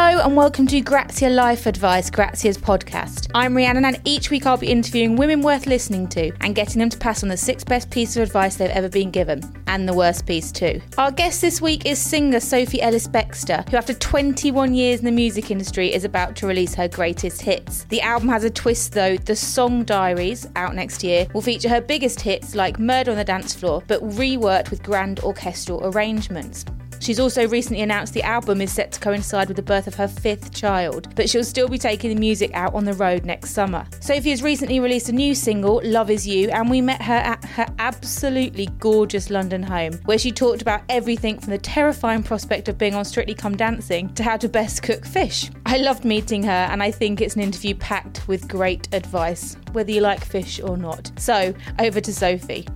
[0.00, 3.28] Hello and welcome to Grazia Life Advice, Grazia's podcast.
[3.34, 6.88] I'm Rhiannon and each week I'll be interviewing women worth listening to and getting them
[6.90, 9.92] to pass on the six best pieces of advice they've ever been given, and the
[9.92, 10.80] worst piece too.
[10.98, 15.10] Our guest this week is singer Sophie Ellis Bextor, who after 21 years in the
[15.10, 17.82] music industry is about to release her greatest hits.
[17.86, 21.80] The album has a twist though, The Song Diaries, out next year, will feature her
[21.80, 26.64] biggest hits like Murder on the Dance Floor, but reworked with grand orchestral arrangements.
[27.00, 30.08] She's also recently announced the album is set to coincide with the birth of her
[30.08, 33.86] fifth child, but she'll still be taking the music out on the road next summer.
[34.00, 37.44] Sophie has recently released a new single, Love Is You, and we met her at
[37.44, 42.78] her absolutely gorgeous London home, where she talked about everything from the terrifying prospect of
[42.78, 45.50] being on Strictly Come Dancing to how to best cook fish.
[45.66, 49.90] I loved meeting her, and I think it's an interview packed with great advice, whether
[49.90, 51.10] you like fish or not.
[51.18, 52.66] So, over to Sophie.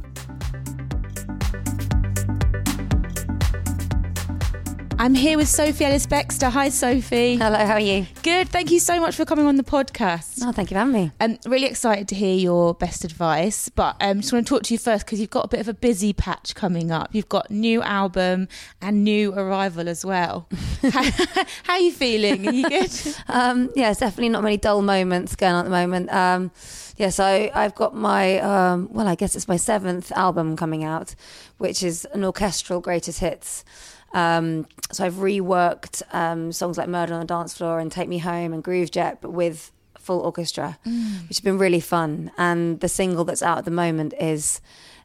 [5.03, 6.49] I'm here with Sophie Ellis Bextor.
[6.49, 7.35] Hi, Sophie.
[7.35, 8.07] Hello, how are you?
[8.23, 8.49] Good.
[8.51, 10.39] Thank you so much for coming on the podcast.
[10.45, 11.11] Oh, thank you for having me.
[11.19, 14.63] I'm really excited to hear your best advice, but I um, just want to talk
[14.63, 17.13] to you first because you've got a bit of a busy patch coming up.
[17.13, 18.47] You've got new album
[18.81, 20.47] and new arrival as well.
[20.83, 21.03] how,
[21.65, 22.47] how, are you feeling?
[22.47, 22.93] Are you good?
[23.27, 26.13] um, yeah, it's definitely not many dull moments going on at the moment.
[26.13, 26.53] Um,
[26.97, 31.17] yeah, so I've got my, um, well, I guess it's my seventh album coming out,
[31.59, 33.65] which is an orchestral greatest hits.
[34.13, 38.19] Um, so I've reworked um, songs like Murder on the Dance Floor and Take Me
[38.19, 41.23] Home and Groove Jet, but with full orchestra, mm.
[41.29, 42.31] which has been really fun.
[42.37, 44.61] And the single that's out at the moment is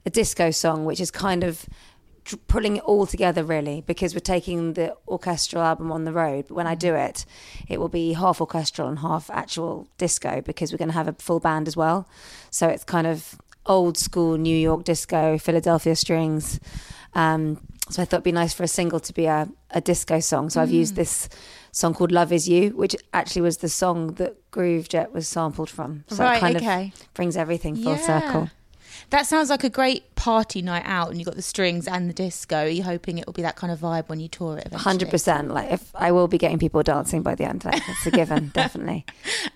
[0.05, 1.67] a disco song, which is kind of
[2.47, 6.55] pulling it all together really because we're taking the orchestral album on the road but
[6.55, 7.25] when i do it
[7.69, 11.13] it will be half orchestral and half actual disco because we're going to have a
[11.13, 12.05] full band as well
[12.49, 16.59] so it's kind of old school new york disco philadelphia strings
[17.13, 20.19] um, so I thought it'd be nice for a single to be a, a disco
[20.19, 20.49] song.
[20.49, 20.63] So mm.
[20.63, 20.97] I've used mm.
[20.97, 21.29] this
[21.71, 25.69] song called Love Is You, which actually was the song that Groove Jet was sampled
[25.69, 26.03] from.
[26.07, 26.93] So right, it kind okay.
[26.93, 28.21] of brings everything full yeah.
[28.21, 28.49] circle.
[29.09, 32.13] That sounds like a great party night out, and you've got the strings and the
[32.13, 32.57] disco.
[32.57, 34.73] Are you hoping it will be that kind of vibe when you tour it?
[34.73, 35.53] Hundred percent.
[35.53, 38.49] Like if I will be getting people dancing by the end, like, that's a given,
[38.53, 39.05] definitely.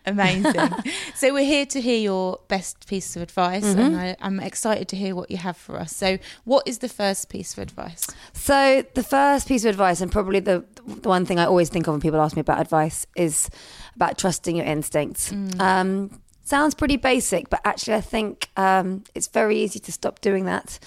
[0.06, 0.70] Amazing.
[1.16, 3.80] so we're here to hear your best piece of advice, mm-hmm.
[3.80, 5.94] and I, I'm excited to hear what you have for us.
[5.94, 8.08] So, what is the first piece of advice?
[8.34, 11.88] So the first piece of advice, and probably the, the one thing I always think
[11.88, 13.50] of when people ask me about advice, is
[13.96, 15.32] about trusting your instincts.
[15.32, 15.60] Mm.
[15.60, 20.46] Um, sounds pretty basic, but actually, I think um, it's very easy to stop doing
[20.46, 20.80] that.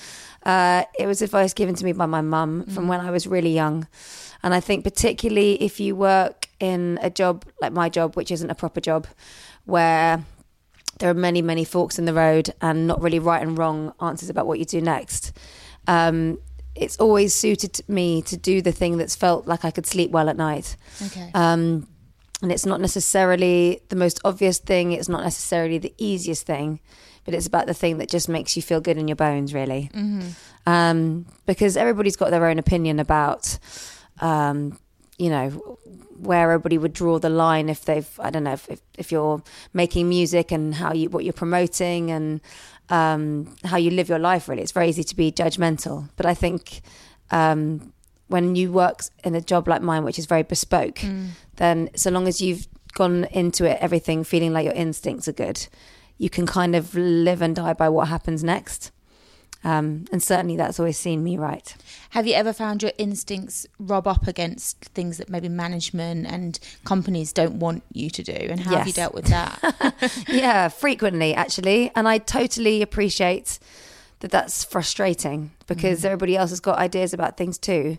[0.45, 2.89] Uh, it was advice given to me by my mum from mm.
[2.89, 3.89] when I was really young.
[4.43, 8.51] And I think, particularly if you work in a job like my job, which isn't
[8.51, 9.07] a proper job,
[9.65, 10.23] where
[10.99, 14.29] there are many, many forks in the road and not really right and wrong answers
[14.29, 15.33] about what you do next.
[15.89, 16.39] Um,
[16.75, 20.29] it's always suited me to do the thing that's felt like I could sleep well
[20.29, 20.77] at night.
[21.07, 21.31] Okay.
[21.33, 21.89] Um,
[22.45, 26.79] and it's not necessarily the most obvious thing, it's not necessarily the easiest thing,
[27.25, 29.89] but it's about the thing that just makes you feel good in your bones, really.
[29.95, 30.29] Mm-hmm.
[30.67, 33.59] Um, because everybody's got their own opinion about,
[34.21, 34.79] um,
[35.17, 35.49] you know,
[36.19, 39.43] where everybody would draw the line if they've, I don't know, if, if, if you're
[39.73, 42.43] making music and how you, what you're promoting and
[42.91, 44.61] um, how you live your life, really.
[44.61, 46.11] It's very easy to be judgmental.
[46.17, 46.83] But I think
[47.31, 47.94] um,
[48.29, 51.29] when you work in a job like mine, which is very bespoke, mm.
[51.57, 55.67] then so long as you've gone into it, everything feeling like your instincts are good,
[56.19, 58.91] you can kind of live and die by what happens next.
[59.65, 61.75] Um, and certainly that's always seen me right.
[62.11, 67.33] Have you ever found your instincts rub up against things that maybe management and companies
[67.33, 68.33] don't want you to do?
[68.33, 68.79] And how yes.
[68.79, 70.25] have you dealt with that?
[70.29, 71.91] yeah, frequently actually.
[71.97, 73.59] And I totally appreciate
[74.21, 76.07] that that's frustrating because mm.
[76.07, 77.99] everybody else has got ideas about things too.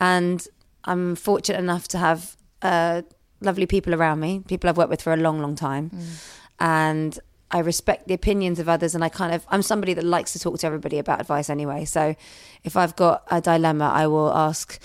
[0.00, 0.46] And
[0.84, 3.02] I'm fortunate enough to have uh,
[3.40, 5.90] lovely people around me, people I've worked with for a long, long time.
[5.90, 6.34] Mm.
[6.60, 7.18] And
[7.50, 10.38] I respect the opinions of others and I kind of I'm somebody that likes to
[10.38, 11.84] talk to everybody about advice anyway.
[11.84, 12.14] So
[12.62, 14.80] if I've got a dilemma, I will ask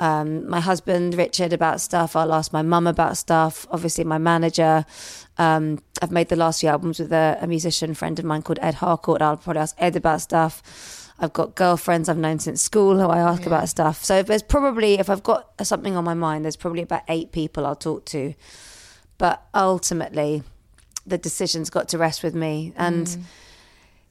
[0.00, 2.16] um, my husband Richard about stuff.
[2.16, 3.66] I'll ask my mum about stuff.
[3.70, 4.86] Obviously, my manager.
[5.36, 8.58] Um, I've made the last few albums with a, a, musician friend of mine called
[8.62, 9.20] Ed Harcourt.
[9.20, 11.12] I'll probably ask Ed about stuff.
[11.18, 13.48] I've got girlfriends I've known since school who I ask yeah.
[13.48, 14.02] about stuff.
[14.02, 17.66] So there's probably, if I've got something on my mind, there's probably about eight people
[17.66, 18.34] I'll talk to.
[19.18, 20.42] But ultimately,
[21.06, 22.72] the decision's got to rest with me.
[22.74, 23.22] And mm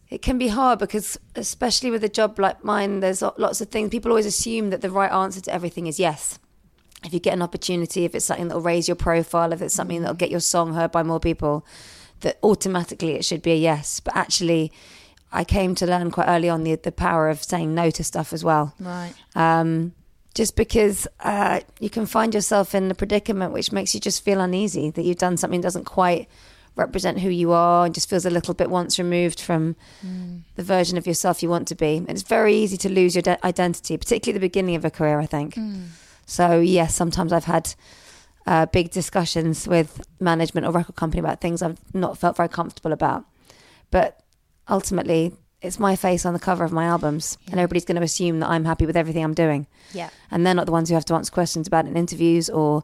[0.09, 3.89] it can be hard because especially with a job like mine there's lots of things.
[3.89, 6.39] People always assume that the right answer to everything is yes.
[7.03, 10.01] If you get an opportunity if it's something that'll raise your profile if it's something
[10.01, 11.65] that'll get your song heard by more people
[12.21, 13.99] that automatically it should be a yes.
[13.99, 14.71] But actually
[15.31, 18.33] I came to learn quite early on the the power of saying no to stuff
[18.33, 18.73] as well.
[18.79, 19.13] Right.
[19.35, 19.93] Um,
[20.33, 24.39] just because uh, you can find yourself in a predicament which makes you just feel
[24.39, 26.29] uneasy that you've done something that doesn't quite
[26.79, 30.41] represent who you are and just feels a little bit once removed from mm.
[30.55, 31.97] the version of yourself you want to be.
[31.97, 34.89] And it's very easy to lose your de- identity, particularly at the beginning of a
[34.89, 35.55] career, I think.
[35.55, 35.87] Mm.
[36.25, 37.73] So, yes, sometimes I've had
[38.47, 42.93] uh, big discussions with management or record company about things I've not felt very comfortable
[42.93, 43.25] about.
[43.91, 44.21] But
[44.67, 47.51] ultimately, it's my face on the cover of my albums, yeah.
[47.51, 49.67] and everybody's going to assume that I'm happy with everything I'm doing.
[49.93, 50.09] Yeah.
[50.31, 52.83] And they're not the ones who have to answer questions about it in interviews or,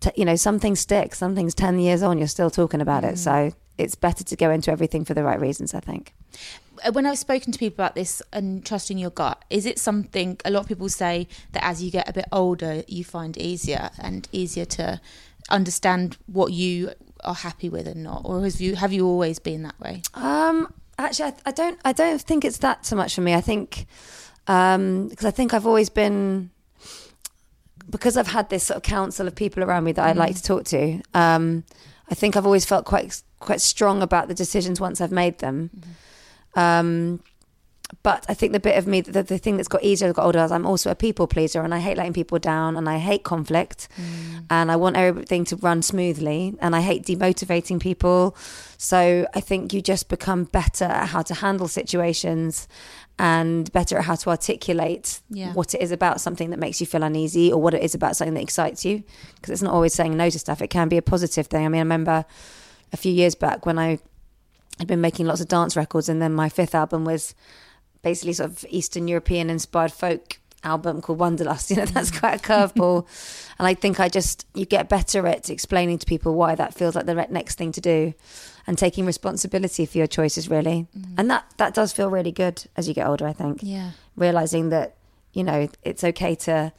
[0.00, 1.14] t- you know, some things stick.
[1.14, 3.12] Some things 10 years on, you're still talking about mm.
[3.12, 3.18] it.
[3.18, 6.14] So it's better to go into everything for the right reasons, I think.
[6.84, 10.38] Uh, when I've spoken to people about this and trusting your gut, is it something
[10.44, 13.90] a lot of people say that as you get a bit older, you find easier
[13.98, 15.00] and easier to
[15.50, 16.92] understand what you
[17.24, 20.02] are happy with and not, or have you have you always been that way?
[20.14, 21.80] Um, actually, I, I don't.
[21.84, 23.34] I don't think it's that so much for me.
[23.34, 23.86] I think
[24.46, 26.50] because um, I think I've always been
[27.90, 30.10] because I've had this sort of council of people around me that mm.
[30.10, 31.00] I like to talk to.
[31.14, 31.64] Um,
[32.10, 35.70] I think I've always felt quite quite strong about the decisions once I've made them.
[35.76, 36.58] Mm-hmm.
[36.58, 37.20] Um,
[38.02, 40.16] but I think the bit of me, the, the thing that's got easier as I
[40.16, 42.88] got older is I'm also a people pleaser and I hate letting people down and
[42.88, 44.44] I hate conflict mm.
[44.50, 48.36] and I want everything to run smoothly and I hate demotivating people.
[48.76, 52.68] So I think you just become better at how to handle situations
[53.18, 55.52] and better at how to articulate yeah.
[55.52, 58.16] what it is about something that makes you feel uneasy or what it is about
[58.16, 59.02] something that excites you.
[59.34, 61.64] Because it's not always saying no to stuff, it can be a positive thing.
[61.64, 62.24] I mean, I remember
[62.92, 63.98] a few years back when I
[64.78, 67.34] had been making lots of dance records and then my fifth album was
[68.02, 71.70] basically sort of Eastern European inspired folk album called Wanderlust.
[71.70, 73.06] You know, that's quite a curveball.
[73.58, 76.94] and I think I just, you get better at explaining to people why that feels
[76.94, 78.14] like the next thing to do
[78.66, 80.86] and taking responsibility for your choices, really.
[80.96, 81.14] Mm.
[81.16, 83.60] And that, that does feel really good as you get older, I think.
[83.62, 83.92] Yeah.
[84.16, 84.96] Realizing that,
[85.32, 86.72] you know, it's okay to,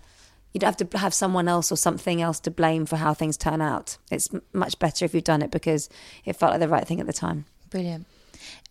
[0.53, 3.37] you don't have to have someone else or something else to blame for how things
[3.37, 3.97] turn out.
[4.11, 5.89] It's much better if you've done it because
[6.25, 7.45] it felt like the right thing at the time.
[7.69, 8.05] Brilliant.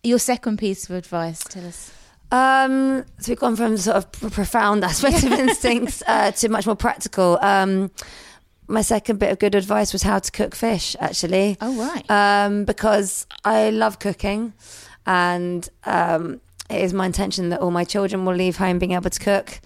[0.02, 1.93] Your second piece of advice, tell us.
[2.30, 6.76] Um, so we've gone from sort of profound aspects of instincts uh, to much more
[6.76, 7.38] practical.
[7.40, 7.90] Um,
[8.66, 11.56] my second bit of good advice was how to cook fish, actually.
[11.60, 12.10] Oh, right.
[12.10, 14.52] Um, because I love cooking
[15.06, 19.08] and um, it is my intention that all my children will leave home being able
[19.08, 19.60] to cook.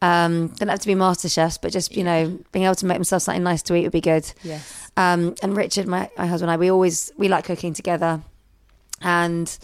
[0.00, 2.96] Um, don't have to be master chefs, but just, you know, being able to make
[2.96, 4.30] themselves something nice to eat would be good.
[4.42, 4.90] Yes.
[4.96, 8.22] Um, and Richard, my, my husband and I, we always, we like cooking together.
[9.02, 9.58] And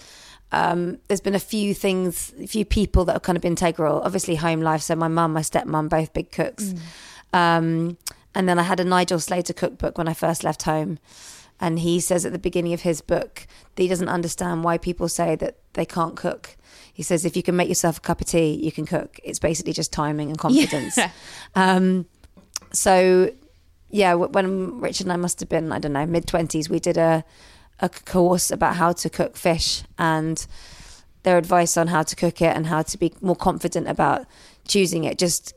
[0.53, 4.03] um, there's been a few things, a few people that have kind of been integral.
[4.03, 4.83] Obviously, home life.
[4.83, 6.75] So my mum, my stepmom, both big cooks.
[7.33, 7.39] Mm.
[7.39, 7.99] Um,
[8.35, 10.99] and then I had a Nigel Slater cookbook when I first left home.
[11.59, 15.09] And he says at the beginning of his book that he doesn't understand why people
[15.09, 16.57] say that they can't cook.
[16.93, 19.21] He says if you can make yourself a cup of tea, you can cook.
[19.25, 20.97] It's basically just timing and confidence.
[20.97, 21.11] Yeah.
[21.55, 22.07] Um,
[22.73, 23.31] so,
[23.91, 26.97] yeah, when Richard and I must have been, I don't know, mid 20s, we did
[26.97, 27.25] a
[27.83, 30.47] a course about how to cook fish and
[31.25, 34.25] their advice on how to cook it and how to be more confident about
[34.67, 35.19] choosing it.
[35.19, 35.53] Just,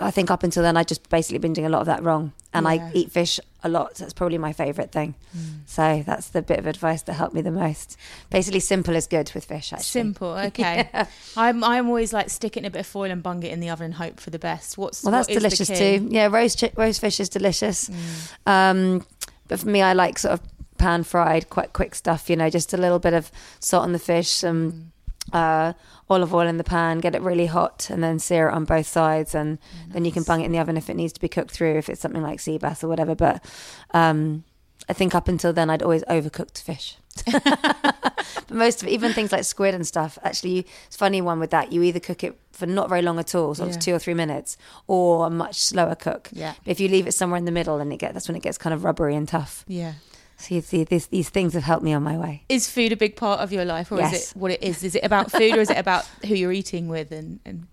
[0.00, 2.32] I think up until then, I just basically been doing a lot of that wrong.
[2.52, 2.70] And yeah.
[2.70, 3.94] I eat fish a lot.
[3.96, 5.14] That's probably my favourite thing.
[5.36, 5.60] Mm.
[5.66, 7.96] So that's the bit of advice that helped me the most.
[8.30, 9.72] Basically, simple is good with fish.
[9.72, 9.84] Actually.
[9.84, 10.88] Simple, okay.
[10.92, 11.06] yeah.
[11.36, 13.86] I'm I'm always like sticking a bit of foil and bung it in the oven
[13.86, 14.78] and hope for the best.
[14.78, 16.08] What's well, that's what delicious too.
[16.10, 17.90] Yeah, roast roast fish is delicious.
[17.90, 18.30] Mm.
[18.46, 19.06] Um,
[19.46, 20.40] but for me, I like sort of
[20.78, 22.30] pan fried, quite quick stuff.
[22.30, 23.30] You know, just a little bit of
[23.60, 24.92] salt on the fish, some
[25.32, 25.34] mm.
[25.34, 25.72] uh,
[26.08, 28.86] olive oil in the pan, get it really hot, and then sear it on both
[28.86, 29.94] sides, and nice.
[29.94, 31.76] then you can bung it in the oven if it needs to be cooked through,
[31.76, 33.14] if it's something like sea bass or whatever.
[33.14, 33.44] But
[33.92, 34.44] um,
[34.88, 36.96] I think up until then, I'd always overcooked fish.
[37.32, 41.50] but most of it, even things like squid and stuff, actually, it's funny one with
[41.50, 41.72] that.
[41.72, 43.72] You either cook it for not very long at all, so yeah.
[43.72, 44.56] it's two or three minutes,
[44.86, 46.28] or a much slower cook.
[46.32, 46.54] Yeah.
[46.64, 48.42] But if you leave it somewhere in the middle, and it get that's when it
[48.42, 49.64] gets kind of rubbery and tough.
[49.68, 49.94] Yeah.
[50.38, 52.44] So you see, this, these things have helped me on my way.
[52.48, 54.12] Is food a big part of your life, or yes.
[54.14, 54.84] is it what it is?
[54.84, 57.66] Is it about food, or is it about who you're eating with, and, and...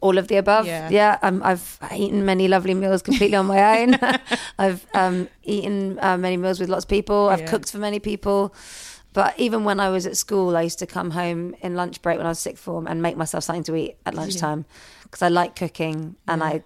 [0.00, 0.66] all of the above?
[0.66, 3.98] Yeah, yeah um, I've eaten many lovely meals completely on my own.
[4.58, 7.28] I've um, eaten uh, many meals with lots of people.
[7.28, 7.46] I've yeah.
[7.46, 8.54] cooked for many people.
[9.12, 12.18] But even when I was at school, I used to come home in lunch break
[12.18, 14.64] when I was sixth form and make myself something to eat at lunchtime
[15.02, 16.62] because I like cooking, and I,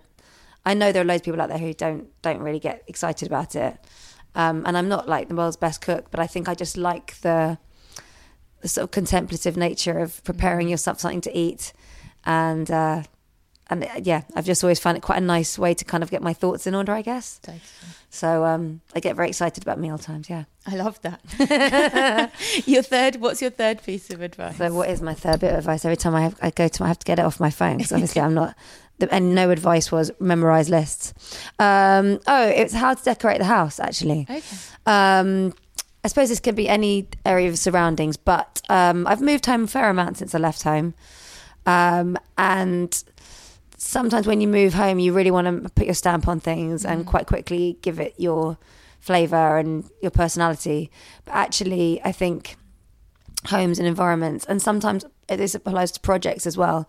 [0.66, 3.26] I know there are loads of people out there who don't don't really get excited
[3.26, 3.78] about it.
[4.34, 7.20] Um, and I'm not like the world's best cook, but I think I just like
[7.20, 7.58] the
[8.60, 10.70] the sort of contemplative nature of preparing mm.
[10.70, 11.72] yourself something to eat,
[12.24, 13.02] and uh,
[13.70, 16.10] and uh, yeah, I've just always found it quite a nice way to kind of
[16.10, 17.38] get my thoughts in order, I guess.
[17.38, 17.62] Totally.
[18.10, 20.28] So um, I get very excited about meal times.
[20.28, 22.32] Yeah, I love that.
[22.66, 24.58] your third, what's your third piece of advice?
[24.58, 25.84] So what is my third bit of advice?
[25.84, 27.78] Every time I have, I go to, I have to get it off my phone
[27.78, 28.56] because obviously I'm not
[29.00, 31.14] the, and no advice was memorize lists.
[31.58, 34.26] Um, oh, it's how to decorate the house actually.
[34.30, 34.42] Okay.
[34.86, 35.52] Um,
[36.02, 39.66] I suppose this could be any area of surroundings, but um, I've moved home a
[39.66, 40.94] fair amount since I left home.
[41.66, 43.02] Um, and
[43.76, 47.06] sometimes when you move home, you really want to put your stamp on things and
[47.06, 48.56] quite quickly give it your
[48.98, 50.90] flavor and your personality.
[51.24, 52.56] But actually, I think
[53.46, 56.88] homes and environments, and sometimes this applies to projects as well.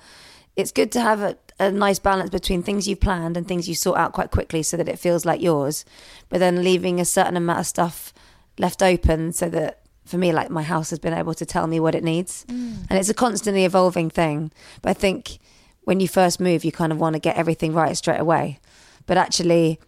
[0.56, 3.76] It's good to have a, a nice balance between things you've planned and things you
[3.76, 5.86] sort out quite quickly so that it feels like yours,
[6.30, 8.14] but then leaving a certain amount of stuff
[8.58, 11.80] left open so that for me, like my house has been able to tell me
[11.80, 12.46] what it needs.
[12.90, 14.52] And it's a constantly evolving thing.
[14.82, 15.40] But I think
[15.84, 18.60] when you first move, you kind of want to get everything right straight away.
[19.06, 19.80] But actually,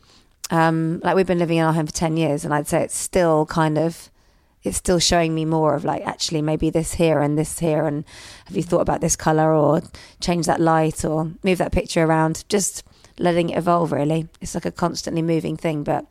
[0.49, 2.97] um, like we've been living in our home for 10 years, and I'd say it's
[2.97, 4.09] still kind of.
[4.63, 8.05] It's still showing me more of like actually maybe this here and this here and
[8.45, 9.81] have you thought about this color or
[10.21, 12.83] change that light or move that picture around just
[13.19, 16.05] letting it evolve really it's like a constantly moving thing but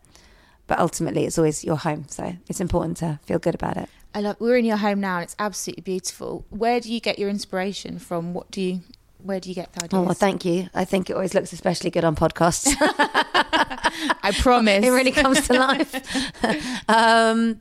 [0.67, 4.21] but ultimately it's always your home so it's important to feel good about it I
[4.21, 4.37] love.
[4.41, 6.45] We're in your home now, and it's absolutely beautiful.
[6.51, 8.35] Where do you get your inspiration from?
[8.35, 8.81] What do you?
[9.23, 9.99] Where do you get the ideas?
[9.99, 10.69] Oh, well, thank you.
[10.75, 12.75] I think it always looks especially good on podcasts.
[12.81, 14.85] I promise.
[14.85, 16.85] it really comes to life.
[16.89, 17.61] um,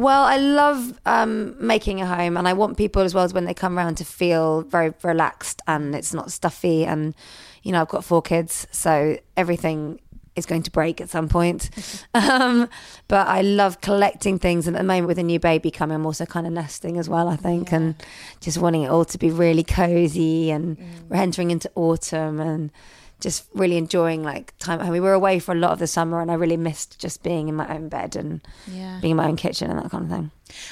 [0.00, 3.44] well, I love um, making a home, and I want people as well as when
[3.44, 6.84] they come around to feel very relaxed and it's not stuffy.
[6.84, 7.14] And
[7.62, 10.00] you know, I've got four kids, so everything
[10.36, 11.70] is going to break at some point.
[12.14, 12.68] um,
[13.08, 16.06] but I love collecting things, and at the moment with a new baby coming, I'm
[16.06, 17.28] also kind of nesting as well.
[17.28, 17.94] I think, and
[18.40, 20.50] just wanting it all to be really cozy.
[20.50, 20.78] And
[21.08, 22.70] we're entering into autumn, and
[23.20, 24.92] just really enjoying like time at home.
[24.92, 27.48] We were away for a lot of the summer, and I really missed just being
[27.48, 28.98] in my own bed and Yeah.
[29.00, 30.30] being in my own kitchen and that kind of thing.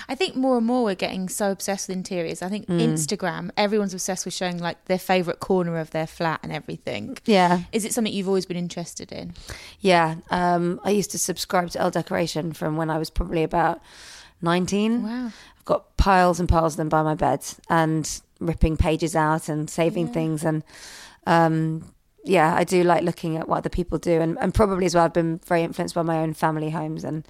[0.08, 2.42] I think more and more we're getting so obsessed with interiors.
[2.42, 2.80] I think Mm.
[2.80, 7.16] Instagram, everyone's obsessed with showing like their favorite corner of their flat and everything.
[7.26, 9.34] Yeah, Is it something you've always been interested in?
[9.80, 10.16] yeah.
[10.30, 13.80] Um, I used to subscribe to Elle Decoration from when I was probably about
[14.42, 15.02] nineteen.
[15.04, 15.26] Wow.
[15.58, 19.68] I've got piles and piles of them by my bed and ripping pages out and
[19.68, 20.62] saving things and
[21.26, 21.84] um
[22.24, 25.04] yeah, I do like looking at what other people do and, and probably as well
[25.04, 27.26] I've been very influenced by my own family homes and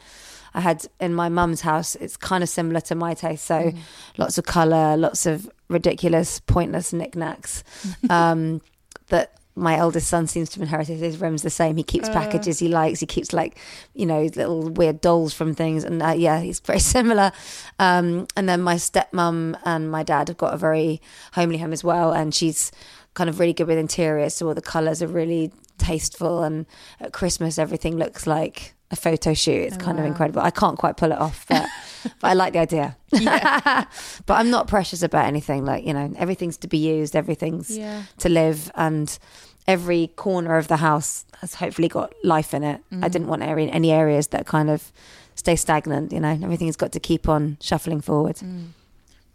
[0.55, 3.73] I had in my mum's house it's kind of similar to my taste so
[4.17, 7.63] lots of colour, lots of ridiculous pointless knickknacks
[8.11, 8.61] um
[9.09, 11.77] that my eldest son seems to have inherited his room's the same.
[11.77, 13.01] He keeps packages he likes.
[13.01, 13.59] He keeps like,
[13.95, 15.85] you know, little weird dolls from things.
[15.85, 17.33] And uh, yeah, he's very similar.
[17.79, 21.01] Um, and then my stepmom and my dad have got a very
[21.33, 22.13] homely home as well.
[22.13, 22.71] And she's
[23.19, 24.35] kind of really good with interiors.
[24.35, 26.45] So all the colours are really tasteful.
[26.45, 26.67] And
[27.01, 29.63] at Christmas, everything looks like a photo shoot.
[29.67, 30.41] It's kind of incredible.
[30.41, 31.67] I can't quite pull it off, but,
[32.21, 32.97] but I like the idea.
[33.11, 35.65] but I'm not precious about anything.
[35.65, 38.05] Like, you know, everything's to be used, everything's Yeah.
[38.19, 39.19] to live and
[39.67, 42.81] every corner of the house has hopefully got life in it.
[42.93, 43.09] I mm-hmm.
[43.09, 44.93] didn't want area, any areas that kind of
[45.35, 46.39] stay stagnant, you know.
[46.41, 48.37] Everything's got to keep on shuffling forward.
[48.37, 48.69] Mm.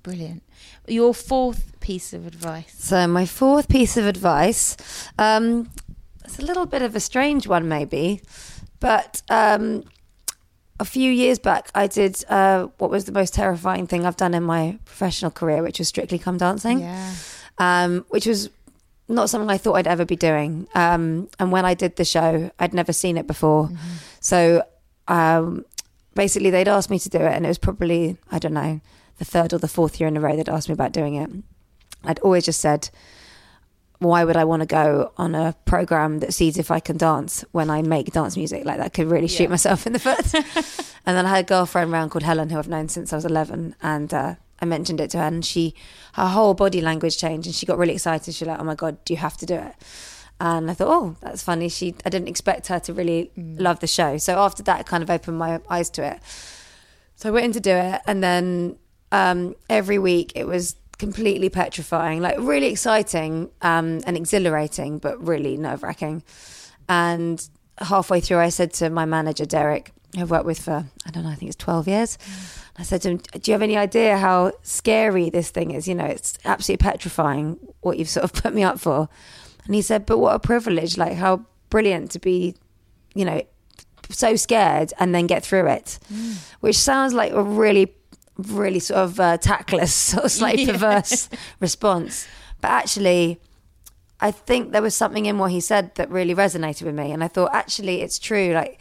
[0.03, 0.41] Brilliant.
[0.87, 2.73] Your fourth piece of advice.
[2.77, 4.77] So my fourth piece of advice,
[5.17, 5.69] um,
[6.25, 8.21] it's a little bit of a strange one maybe,
[8.79, 9.83] but um,
[10.79, 14.33] a few years back I did uh, what was the most terrifying thing I've done
[14.33, 16.79] in my professional career, which was Strictly Come Dancing.
[16.79, 17.13] Yeah.
[17.57, 18.49] um, which was
[19.07, 20.67] not something I thought I'd ever be doing.
[20.75, 23.69] Um, and when I did the show, I'd never seen it before.
[24.21, 24.63] So
[25.09, 25.65] um,
[26.15, 28.79] basically, they'd asked me to do it, and it was probably, I don't know,
[29.17, 31.29] the third or the fourth year in a row they'd asked me about doing it.
[32.03, 32.89] I'd always just said,
[33.99, 37.45] why would I want to go on a program that sees if I can dance
[37.51, 38.65] when I make dance music?
[38.65, 39.49] Like that could really shoot Yeah.
[39.49, 40.33] myself in the foot.
[41.05, 43.23] and then I had a girlfriend around called Helen who I've known since I was
[43.25, 43.75] 11.
[43.81, 45.73] And uh, I mentioned it to her and she,
[46.13, 48.33] her whole body language changed and she got really excited.
[48.33, 49.73] She was like, oh my God, do you have to do it?
[50.41, 51.69] And I thought, oh, that's funny.
[51.69, 54.17] She, I didn't expect her to really love the show.
[54.17, 56.19] So after that, it kind of opened my eyes to it.
[57.15, 58.75] So I went in to do it, and then
[59.13, 65.55] um, every week it was completely petrifying, like really exciting um, and exhilarating, but really
[65.55, 66.23] nerve wracking.
[66.89, 71.11] And halfway through, I said to my manager Derek, who I've worked with for I
[71.11, 72.17] don't know, I think it's twelve years.
[72.75, 75.87] I said to him, "Do you have any idea how scary this thing is?
[75.87, 79.09] You know, it's absolutely petrifying what you've sort of put me up for."
[79.65, 80.97] And he said, "But what a privilege!
[80.97, 82.55] Like how brilliant to be,
[83.13, 83.41] you know,
[84.09, 85.99] so scared and then get through it."
[86.61, 87.93] Which sounds like a really,
[88.37, 90.73] really sort of uh, tactless, sort of slightly Yeah.
[90.73, 92.27] perverse response,
[92.61, 93.39] but actually.
[94.21, 97.21] I think there was something in what he said that really resonated with me, and
[97.21, 98.53] I thought actually it's true.
[98.53, 98.79] Like,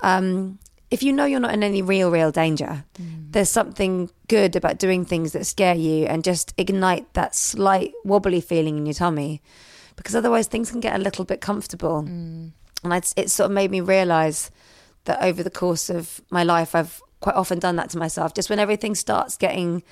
[0.00, 0.58] um,
[0.90, 2.84] if you know you're not in any real, real danger,
[3.30, 8.40] there's something good about doing things that scare you and just ignite that slight wobbly
[8.40, 9.40] feeling in your tummy.
[9.94, 12.02] because otherwise things can get a little bit comfortable.
[12.02, 12.50] Mm.
[12.82, 14.50] And it's, it sort of made me realize
[15.04, 18.34] that over the course of my life, I've quite often done that to myself.
[18.34, 19.82] Just when everything starts getting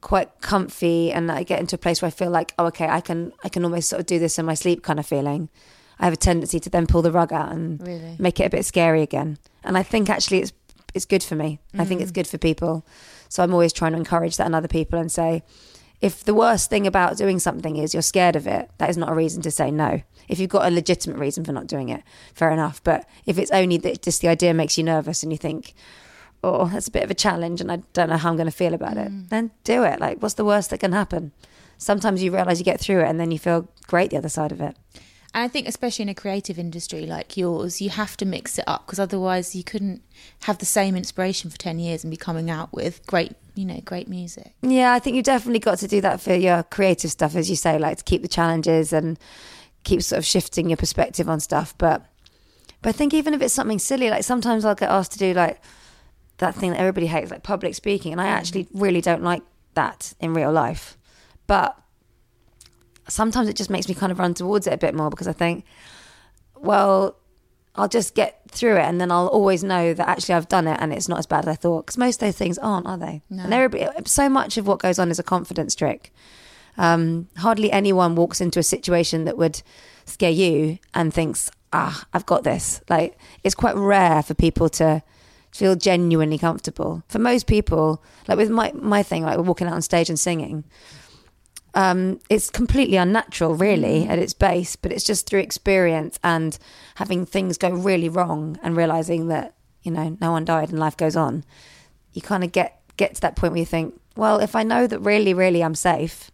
[0.00, 3.00] quite comfy and I get into a place where I feel like, oh, okay, I
[3.02, 5.50] can, I can almost sort of do this in my sleep kind of feeling.
[5.98, 8.16] I have a tendency to then pull the rug out and Really?
[8.18, 9.36] make it a bit scary again.
[9.62, 10.52] And I think actually it's
[10.94, 11.60] it's good for me.
[11.78, 12.14] I think it's mm.
[12.14, 12.84] good for people.
[13.28, 15.44] So I'm always trying to encourage that in other people and say,
[16.00, 19.10] if the worst thing about doing something is you're scared of it, that is not
[19.10, 20.02] a reason to say no.
[20.28, 22.02] If you've got a legitimate reason for not doing it,
[22.34, 22.82] fair enough.
[22.82, 25.74] But if it's only that just the idea makes you nervous and you think,
[26.42, 28.52] oh, that's a bit of a challenge and I don't know how I'm going to
[28.52, 29.28] feel about it, mm.
[29.28, 30.00] then do it.
[30.00, 31.32] Like, what's the worst that can happen?
[31.78, 34.52] Sometimes you realize you get through it and then you feel great the other side
[34.52, 34.76] of it.
[35.32, 38.64] And I think, especially in a creative industry like yours, you have to mix it
[38.66, 40.02] up because otherwise you couldn't
[40.42, 43.80] have the same inspiration for 10 years and be coming out with great, you know,
[43.84, 44.54] great music.
[44.62, 47.56] Yeah, I think you definitely got to do that for your creative stuff, as you
[47.56, 49.18] say, like to keep the challenges and
[49.84, 51.74] keep sort of shifting your perspective on stuff.
[51.78, 52.04] But
[52.82, 55.32] but I think even if it's something silly, like sometimes I'll get asked to do
[55.32, 55.60] like
[56.40, 59.42] that thing that everybody hates, like public speaking, and I actually really don't like
[59.74, 60.98] that in real life.
[61.46, 61.78] But
[63.08, 65.32] sometimes it just makes me kind of run towards it a bit more because I
[65.32, 65.64] think,
[66.56, 67.16] well,
[67.74, 70.78] I'll just get through it and then I'll always know that actually I've done it
[70.80, 71.86] and it's not as bad as I thought.
[71.86, 73.22] Because most of those things aren't, are they?
[73.30, 73.44] No.
[73.44, 76.12] And everybody, so much of what goes on is a confidence trick.
[76.76, 79.62] Um, hardly anyone walks into a situation that would
[80.04, 82.80] scare you and thinks, ah, I've got this.
[82.88, 85.02] Like, it's quite rare for people to
[85.60, 87.02] feel genuinely comfortable.
[87.08, 90.64] For most people, like with my, my thing, like walking out on stage and singing,
[91.74, 96.58] um, it's completely unnatural, really, at its base, but it's just through experience and
[96.94, 100.96] having things go really wrong and realizing that, you know, no one died and life
[100.96, 101.44] goes on.
[102.14, 104.86] You kind of get, get to that point where you think, well, if I know
[104.86, 106.30] that really, really I'm safe,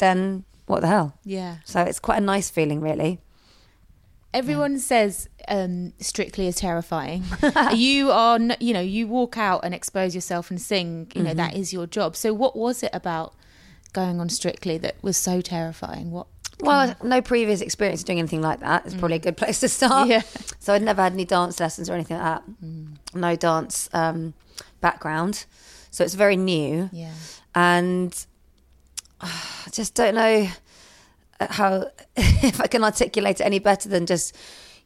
[0.00, 1.16] then what the hell?
[1.24, 1.58] Yeah.
[1.64, 3.20] So it's quite a nice feeling, really.
[4.34, 7.24] Everyone says um, Strictly is terrifying.
[7.74, 11.10] you are, n- you know, you walk out and expose yourself and sing.
[11.14, 11.36] You know, Mm-hmm.
[11.38, 12.16] that is your job.
[12.16, 13.32] So, what was it about
[13.92, 16.10] going on Strictly that was so terrifying?
[16.10, 16.26] What?
[16.60, 18.84] Well, no previous experience doing anything like that.
[18.86, 20.08] It's probably a good place to start.
[20.08, 20.22] Yeah.
[20.60, 22.42] So I'd never had any dance lessons or anything like that.
[23.14, 24.34] No dance um,
[24.80, 25.46] background.
[25.90, 26.90] So it's very new.
[26.92, 27.10] Yeah.
[27.56, 28.14] and
[29.20, 30.48] I just don't know
[31.50, 34.36] how if I can articulate it any better than just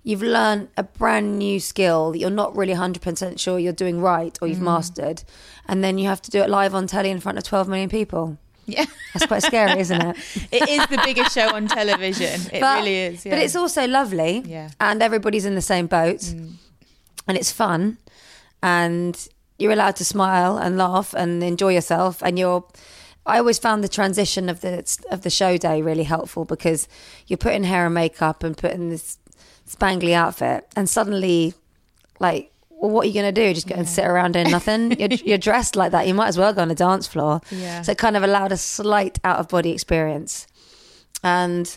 [0.03, 4.38] you've learned a brand new skill that you're not really 100% sure you're doing right
[4.40, 4.62] or you've mm.
[4.62, 5.23] mastered
[5.66, 7.88] and then you have to do it live on telly in front of 12 million
[7.88, 8.87] people Yeah.
[9.12, 10.16] that's quite scary isn't it
[10.53, 12.40] it is the biggest show on television.
[12.53, 13.27] It But- really is.
[13.27, 13.35] Yeah.
[13.35, 14.71] but it's also lovely Yeah.
[14.81, 16.53] and everybody's in the same boat mm.
[17.27, 17.99] and it's fun
[18.62, 22.64] and you're allowed to smile and laugh and enjoy yourself and you're
[23.29, 26.88] I always found the transition of the of the show day really helpful because
[27.27, 29.19] you're putting hair and makeup and putting this
[29.69, 31.55] spangly outfit and suddenly
[32.19, 33.53] like well, what are you going to do?
[33.53, 34.93] Just go and sit around doing nothing?
[35.01, 36.07] you're, you're dressed like that.
[36.07, 37.41] You might as well go on a dance floor.
[37.51, 37.83] Yeah.
[37.83, 40.47] So it kind of allowed a slight out of body experience.
[41.25, 41.77] And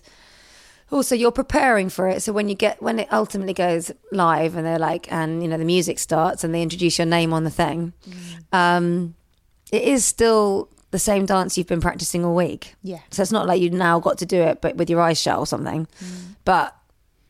[0.91, 4.65] also you're preparing for it so when you get when it ultimately goes live and
[4.65, 7.49] they're like and you know the music starts and they introduce your name on the
[7.49, 7.93] thing
[8.51, 9.15] um
[9.71, 12.99] it is still the same dance you've been practicing all week Yeah.
[13.09, 15.37] so it's not like you now got to do it but with your eyes shut
[15.39, 16.35] or something mm.
[16.45, 16.75] but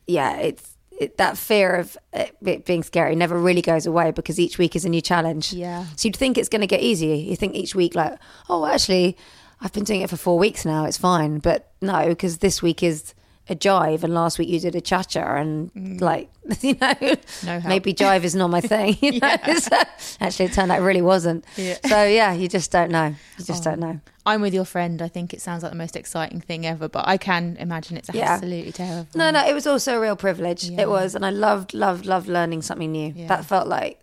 [0.06, 0.68] yeah it's
[1.00, 4.76] it, that fear of it, it being scary never really goes away because each week
[4.76, 5.86] is a new challenge Yeah.
[5.96, 7.14] so you'd think it's going to get easier.
[7.14, 9.16] You think each week, like, oh, actually,
[9.60, 10.84] I've been doing it for four weeks now.
[10.84, 11.38] It's fine.
[11.38, 13.14] But no, because this week is
[13.52, 16.28] a jive, and last week you did a cha cha, and like,
[16.60, 17.44] you know, Mm.
[17.46, 18.96] No maybe jive is not my thing.
[19.00, 19.36] You know?
[19.58, 19.76] So,
[20.20, 21.44] actually, it turned out it really wasn't.
[21.56, 21.76] Yeah.
[21.84, 21.88] Oh.
[21.88, 23.14] So yeah, you just don't know.
[23.38, 24.00] You just don't know.
[24.26, 25.00] I'm with your friend.
[25.02, 28.08] I think it sounds like the most exciting thing ever, but I can imagine it's
[28.12, 28.32] Yeah.
[28.34, 29.08] absolutely terrible.
[29.14, 30.64] No, no, it was also a real privilege.
[30.64, 30.82] Yeah.
[30.82, 33.12] It was, and I loved, loved, loved learning something new.
[33.16, 33.26] Yeah.
[33.28, 33.98] That felt like,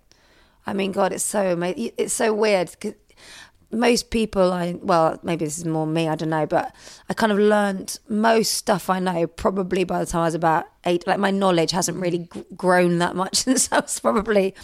[0.68, 1.92] I mean, God, it's so amazing.
[1.98, 2.70] It's so weird
[3.72, 6.08] most people, I well, maybe this is more me.
[6.08, 6.76] I don't know, but
[7.10, 10.66] I kind of learned most stuff I know probably by the time I was about
[10.86, 11.06] eight.
[11.06, 12.34] Like my knowledge hasn't really Mm.
[12.34, 14.56] g- grown that much since I was probably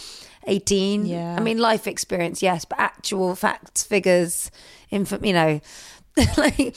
[0.46, 1.06] eighteen.
[1.06, 1.36] Yeah.
[1.36, 4.50] I mean, life experience, yes, but actual facts, figures,
[4.90, 5.60] info, you know,
[6.36, 6.74] like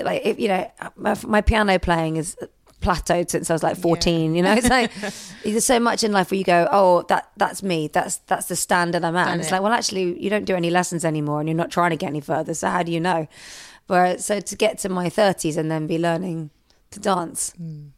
[0.00, 2.36] like if you know my, my piano playing is
[2.80, 4.52] plateaued since I was like 14 you know?
[4.52, 4.92] It's like
[5.44, 7.88] there's so much in life where you go oh that that's me.
[7.88, 9.24] That's that's the standard I'm at.
[9.24, 9.52] Done and it's it.
[9.52, 12.08] like well actually you don't do any lessons anymore and you're not trying to get
[12.08, 13.28] any further so how do you know?
[13.86, 16.50] Where so to get to my 30s and then be learning
[16.90, 17.88] to dance hmm.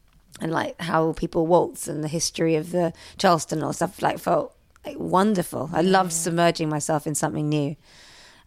[0.41, 4.55] and like how people waltz and the history of the Charleston or stuff like felt
[4.85, 5.71] like wonderful.
[5.73, 7.77] I loved submerging myself in something new.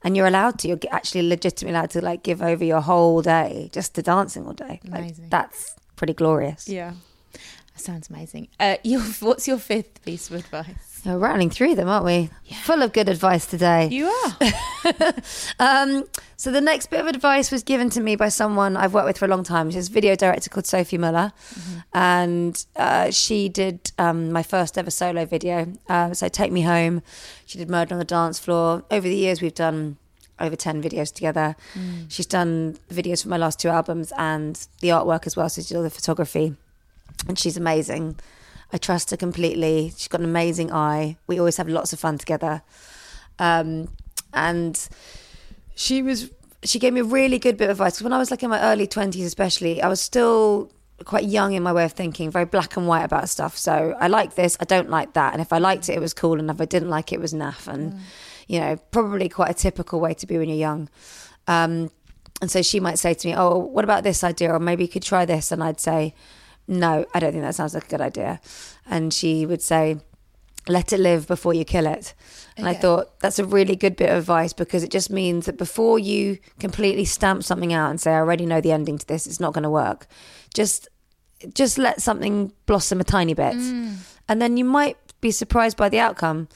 [0.03, 0.67] And you're allowed to.
[0.67, 4.53] You're actually legitimately allowed to like give over your whole day just to dancing all
[4.53, 4.79] day.
[4.85, 5.29] Like Amazing.
[5.29, 6.67] that's pretty glorious.
[6.67, 6.93] Yeah.
[7.33, 8.47] That sounds amazing.
[8.59, 11.01] Uh, your, what's your fifth piece of advice?
[11.05, 12.29] We're rattling through them, aren't we?
[12.63, 13.87] Full of good advice today.
[13.89, 14.37] You are.
[15.59, 16.03] Um,
[16.37, 19.17] so the next bit of advice was given to me by someone I've worked with
[19.17, 19.71] for a long time.
[19.71, 21.31] She's a video director called Sophie Muller,
[21.93, 25.73] and uh, she did um, my first ever solo video.
[25.89, 27.01] Uh, so "Take Me Home."
[27.47, 29.97] She did "Murder on the Dance Floor." Over the years, we've done
[30.39, 31.55] over ten videos together.
[32.07, 35.49] She's done videos for my last two albums and the artwork as well.
[35.49, 36.55] So she did all the photography,
[37.27, 38.19] and she's amazing.
[38.73, 39.93] I trust her completely.
[39.95, 41.17] She's got an amazing eye.
[41.27, 42.63] We always have lots of fun together.
[43.39, 43.89] Um,
[44.33, 44.89] and
[45.75, 46.29] she was
[46.63, 48.01] she gave me a really good bit of advice.
[48.01, 50.71] when I was like in my early twenties, especially, I was still
[51.03, 53.57] quite young in my way of thinking, very black and white about stuff.
[53.57, 56.13] So I like this, I don't like that, and if I liked it, it was
[56.13, 57.99] cool, and if I didn't like it, it was naff, and
[58.47, 60.89] you know, probably quite a typical way to be when you're young.
[61.47, 61.91] Um,
[62.41, 64.53] and so she might say to me, "Oh, what about this idea?
[64.53, 66.13] Or maybe you could try this," and I'd say,
[66.67, 68.41] "No, I don't think that sounds like a good idea,"
[68.85, 69.97] and she would say
[70.67, 72.13] let it live before you kill it.
[72.57, 75.57] And I thought that's a really good bit of advice because it just means that
[75.57, 79.27] before you completely stamp something out and say, I already know the ending to this,
[79.27, 80.07] it's not going to work,
[80.53, 80.87] just
[81.53, 83.55] just let something blossom a tiny bit.
[84.27, 86.47] And then you might be surprised by the outcome.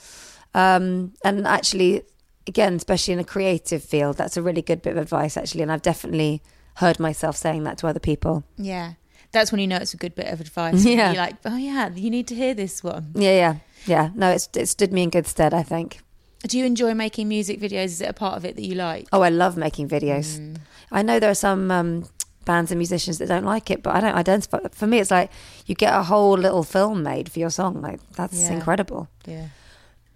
[0.53, 2.03] Um, and actually,
[2.47, 5.62] again, especially in a creative field, that's a really good bit of advice, actually.
[5.62, 6.41] And I've definitely
[6.75, 8.43] heard myself saying that to other people.
[8.57, 8.93] Yeah.
[9.31, 10.83] That's when you know it's a good bit of advice.
[10.85, 11.12] Yeah.
[11.12, 13.12] You're like, oh, yeah, you need to hear this one.
[13.13, 14.09] Yeah, yeah, yeah.
[14.15, 15.99] No, it's, it stood me in good stead, I think.
[16.47, 17.85] Do you enjoy making music videos?
[17.85, 19.07] Is it a part of it that you like?
[19.12, 20.57] Oh, I love making videos.
[20.91, 22.05] I know there are some um,
[22.45, 24.59] bands and musicians that don't like it, but I don't identify.
[24.71, 25.29] For me, it's like
[25.65, 27.81] you get a whole little film made for your song.
[27.81, 28.53] Like that's Yeah.
[28.53, 29.09] incredible.
[29.27, 29.47] Yeah.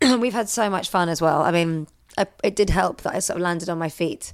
[0.19, 1.41] We've had so much fun as well.
[1.41, 1.87] I mean,
[2.17, 4.33] I, it did help that I sort of landed on my feet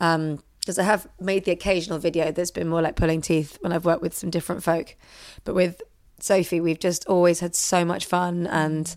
[0.00, 3.72] um, because I have made the occasional video that's been more like pulling teeth when
[3.72, 4.96] I've worked with some different folk.
[5.44, 5.82] But with
[6.20, 8.94] Sophie, we've just always had so much fun and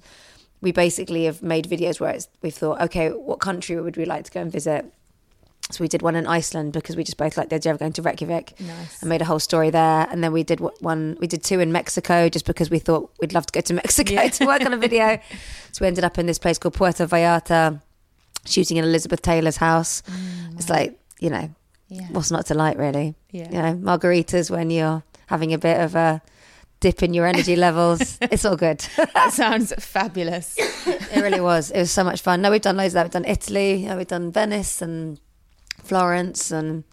[0.62, 4.32] we basically have made videos where we've thought, okay, what country would we like to
[4.32, 4.92] go and visit?
[5.70, 7.92] So we did one in Iceland because we just both liked the idea of going
[7.94, 9.02] to Reykjavik Nice.
[9.02, 10.08] and made a whole story there.
[10.10, 13.34] And then we did one, we did two in Mexico just because we thought we'd
[13.34, 14.30] love to go to Mexico Yeah.
[14.30, 15.20] to work on a video.
[15.74, 17.82] so we ended up in this place called Puerto Vallarta,
[18.46, 20.04] shooting in Elizabeth Taylor's house.
[20.04, 21.50] Mm, it's like, you know,
[21.90, 22.08] Yeah.
[22.12, 23.16] what's not to like, really?
[23.32, 23.48] Yeah.
[23.52, 26.22] You know, margaritas when you're having a bit of a
[26.80, 28.18] dip in your energy levels.
[28.22, 28.80] it's all good.
[29.14, 30.56] That sounds fabulous.
[30.58, 31.72] it really was.
[31.72, 32.42] It was so much fun.
[32.42, 33.04] No, we've done loads of that.
[33.04, 35.20] We've done Italy, we've done Venice and
[35.88, 36.84] Florence, and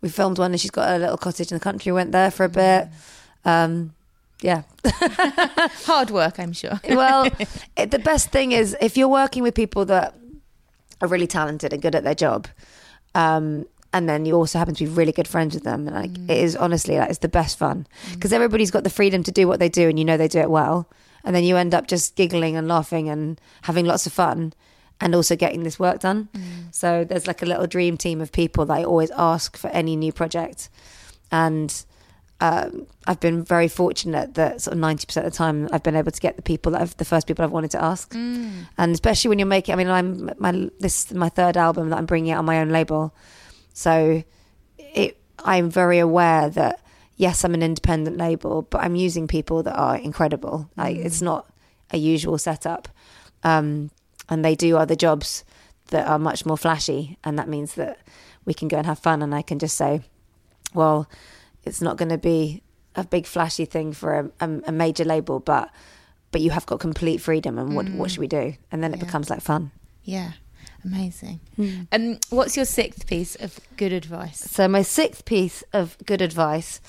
[0.00, 0.52] we filmed one.
[0.52, 1.92] And she's got a little cottage in the country.
[1.92, 2.88] Went there for a bit.
[3.44, 3.94] Um,
[4.40, 4.62] yeah.
[5.86, 6.80] Hard work, I'm sure.
[6.88, 7.28] Well,
[7.76, 10.14] it, the best thing is if you're working with people that
[11.00, 12.46] are really talented and good at their job,
[13.14, 15.86] um, and then you also happen to be really good friends with them.
[15.88, 19.22] And Like it is honestly, like it's the best fun because everybody's got the freedom
[19.22, 20.88] to do what they do, and you know they do it well.
[21.24, 24.52] And then you end up just giggling and laughing and having lots of fun,
[25.00, 26.28] and also getting this work done.
[26.70, 29.96] So there's like a little dream team of people that I always ask for any
[29.96, 30.70] new project,
[31.30, 31.84] and
[32.40, 35.96] um, I've been very fortunate that sort of ninety percent of the time I've been
[35.96, 38.92] able to get the people that I've the first people I've wanted to ask, and
[38.92, 39.72] especially when you're making.
[39.72, 42.58] I mean, I'm my this is my third album that I'm bringing out on my
[42.58, 43.14] own label,
[43.72, 44.24] so
[44.78, 46.80] it I'm very aware that
[47.16, 50.68] yes, I'm an independent label, but I'm using people that are incredible.
[50.76, 51.46] Like it's not
[51.92, 52.88] a usual setup,
[53.44, 53.90] um,
[54.28, 55.44] and they do other jobs
[55.88, 57.98] that are much more flashy, and that means that
[58.44, 60.02] we can go and have fun, and I can just say,
[60.74, 61.08] well
[61.64, 62.62] it's not going to be
[62.94, 65.70] a big flashy thing for a, a, a major label, but
[66.30, 67.58] but you have got complete freedom.
[67.58, 68.10] And what what mm.
[68.10, 68.54] should we do?
[68.70, 69.04] And then it Yeah.
[69.06, 69.70] becomes like fun.
[70.02, 70.32] Yeah.
[70.84, 71.40] Amazing.
[71.90, 74.38] And what's your sixth piece of good advice?
[74.38, 76.80] So my sixth piece of good advice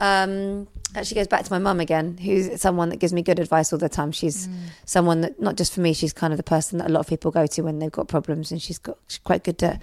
[0.00, 3.72] um, actually goes back to my mum again, who's someone that gives me good advice
[3.72, 4.12] all the time.
[4.12, 4.54] She's hmm.
[4.84, 7.06] someone that not just for me, she's kind of the person that a lot of
[7.06, 9.80] people go to when they've got problems, and she's got she's quite good at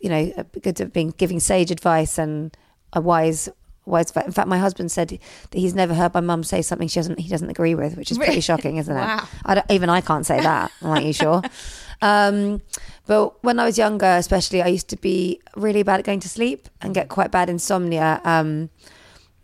[0.00, 2.56] you know uh, good at being giving sage advice and
[2.92, 3.48] a wise.
[3.84, 6.96] Wise, in fact, my husband said that he's never heard my mum say something she
[6.96, 9.00] doesn't he doesn't agree with, which is pretty shocking, isn't it?
[9.06, 9.26] Wow.
[9.46, 10.70] I even I can't say that.
[10.82, 11.40] Aren't you sure?
[12.00, 12.62] Um,
[13.06, 16.28] but when I was younger, especially, I used to be really bad at going to
[16.28, 18.20] sleep and get quite bad insomnia.
[18.24, 18.70] Um,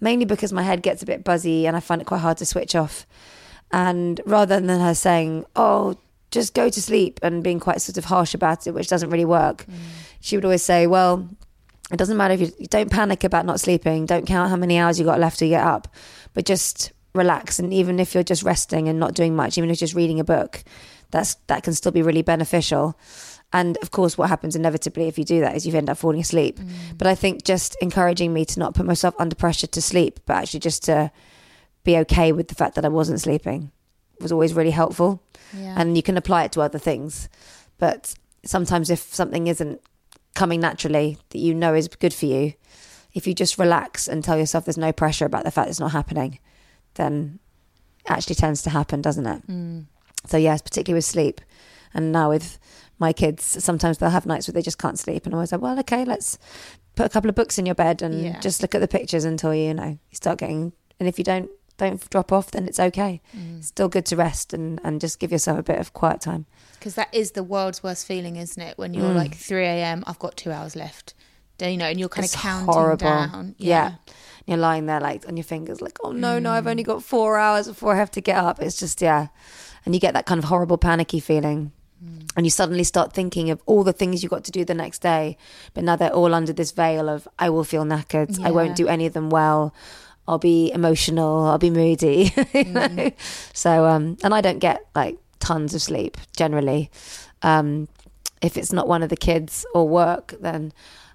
[0.00, 2.46] mainly because my head gets a bit buzzy and I find it quite hard to
[2.46, 3.06] switch off.
[3.72, 5.96] And rather than her saying, "Oh,
[6.30, 9.24] just go to sleep," and being quite sort of harsh about it, which doesn't really
[9.24, 9.66] work,
[10.20, 11.28] she would always say, "Well."
[11.92, 14.06] It doesn't matter if you, you don't panic about not sleeping.
[14.06, 15.86] Don't count how many hours you got left to get up,
[16.32, 17.58] but just relax.
[17.58, 20.18] And even if you're just resting and not doing much, even if you're just reading
[20.18, 20.64] a book,
[21.14, 22.98] that's that can still be really beneficial.
[23.53, 26.20] And of course, what happens inevitably if you do that is you end up falling
[26.20, 26.59] asleep.
[26.59, 26.98] Mm.
[26.98, 30.35] But I think just encouraging me to not put myself under pressure to sleep, but
[30.35, 31.12] actually just to
[31.85, 33.70] be okay with the fact that I wasn't sleeping
[34.20, 35.22] was always really helpful.
[35.57, 35.74] Yeah.
[35.79, 37.29] And you can apply it to other things.
[37.79, 39.81] But sometimes if something isn't
[40.35, 42.55] coming naturally that you know is good for you,
[43.12, 45.92] if you just relax and tell yourself there's no pressure about the fact it's not
[45.92, 46.40] happening,
[46.94, 47.38] then
[48.05, 49.46] it actually tends to happen, doesn't it?
[49.46, 49.87] Mm.
[50.26, 51.40] So yes, particularly with sleep,
[51.92, 52.58] and now with
[52.98, 55.60] my kids, sometimes they'll have nights where they just can't sleep, and I always like,
[55.60, 56.38] well, okay, let's
[56.96, 58.40] put a couple of books in your bed and Yeah.
[58.40, 60.72] just look at the pictures until you know you start getting.
[61.00, 63.20] And if you don't don't drop off, then it's okay.
[63.37, 63.58] Mm.
[63.58, 66.46] It's still good to rest and and just give yourself a bit of quiet time.
[66.78, 68.78] Because that is the world's worst feeling, isn't it?
[68.78, 69.16] When you're Mm.
[69.16, 71.14] like 3 a.m., I've got two hours left.
[71.60, 73.06] You know, and you're kind It's of counting horrible.
[73.06, 73.54] down.
[73.58, 73.94] Yeah.
[74.46, 77.38] You're lying there like on your fingers, like, oh no, no, I've only got four
[77.38, 78.60] hours before I have to get up.
[78.62, 79.28] It's just yeah,
[79.85, 81.73] and you get that kind of horrible panicky feeling.
[82.37, 85.01] And you suddenly start thinking of all the things you got to do the next
[85.01, 85.38] day,
[85.73, 88.44] but now they're all under this veil of I will feel knackered.
[88.44, 89.73] I won't do any of them well.
[90.27, 91.44] I'll be emotional.
[91.44, 92.33] I'll be moody.
[92.53, 93.12] you know?
[93.53, 96.90] So, um, and I don't get like tons of sleep generally.
[97.42, 97.88] Um,
[98.42, 100.73] if it's not one of the kids or work, then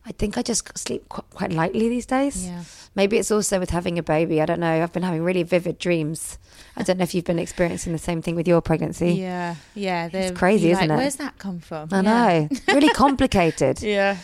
[0.10, 2.48] I think I just sleep qu- quite lightly these days.
[2.48, 2.64] Yeah.
[2.96, 4.42] Maybe it's also with having a baby.
[4.42, 4.82] I don't know.
[4.84, 6.40] I've been having really vivid dreams.
[6.76, 9.12] I don't know if you've been experiencing the same thing with your pregnancy.
[9.14, 9.56] Yeah.
[9.76, 10.08] Yeah.
[10.10, 11.00] they're- crazy, isn't like, it?
[11.00, 11.90] Where's that come from?
[11.92, 12.02] I Yeah.
[12.02, 12.50] know.
[12.74, 13.82] Really complicated.
[13.84, 14.18] Yeah.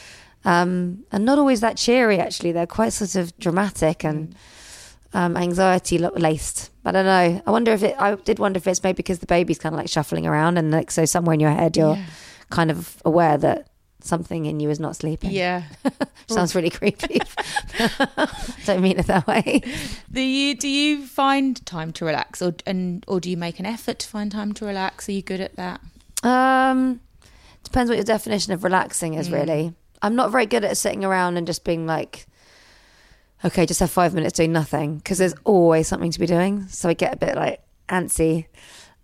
[0.43, 2.51] um, and not always that cheery, actually.
[2.51, 4.29] They're quite sort of dramatic and
[5.13, 5.19] Mm.
[5.19, 6.71] um, anxiety laced.
[6.83, 7.41] I don't know.
[7.45, 9.77] I wonder if it, I did wonder if it's maybe because the baby's kind of
[9.79, 12.03] like shuffling around and like, so somewhere in your head, you're Yeah.
[12.49, 13.67] kind of aware that
[14.05, 15.31] something in you is not sleeping.
[15.31, 15.63] Yeah.
[16.27, 17.19] Sounds really creepy.
[18.65, 19.61] don't mean it that way.
[20.11, 23.65] Do you do you find time to relax, or and or do you make an
[23.65, 25.09] effort to find time to relax?
[25.09, 25.81] Are you good at that?
[26.23, 27.01] Um,
[27.63, 29.29] depends what your definition of relaxing is.
[29.29, 29.33] Mm.
[29.33, 32.25] Really, I'm not very good at sitting around and just being like,
[33.43, 36.67] okay, just have five minutes doing nothing because there's always something to be doing.
[36.67, 38.45] So I get a bit like antsy.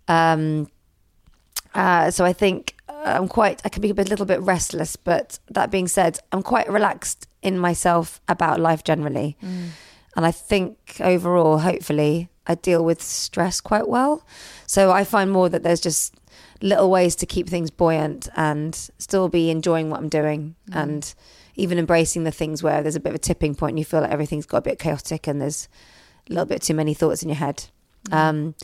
[0.08, 0.68] Um,
[1.74, 3.60] uh, so I think I'm quite.
[3.64, 4.96] I can be a bit, little bit restless.
[4.96, 9.36] But that being said, I'm quite relaxed in myself about life generally.
[9.42, 9.68] Mm.
[10.16, 14.26] And I think overall, hopefully, I deal with stress quite well.
[14.66, 16.14] So I find more that there's just
[16.60, 20.76] little ways to keep things buoyant and still be enjoying what I'm doing mm.
[20.80, 21.14] and
[21.56, 24.00] even embracing the things where there's a bit of a tipping point and you feel
[24.00, 25.68] like everything's got a bit chaotic and there's
[26.28, 27.64] a little bit too many thoughts in your head.
[28.08, 28.14] Mm.
[28.14, 28.54] Um,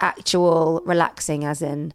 [0.00, 1.92] actual relaxing, as in